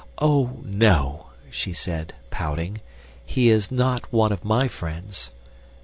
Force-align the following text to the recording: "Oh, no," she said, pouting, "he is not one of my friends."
"Oh, 0.17 0.61
no," 0.65 1.27
she 1.51 1.73
said, 1.73 2.15
pouting, 2.31 2.81
"he 3.23 3.49
is 3.49 3.69
not 3.71 4.11
one 4.11 4.31
of 4.31 4.43
my 4.43 4.67
friends." 4.67 5.29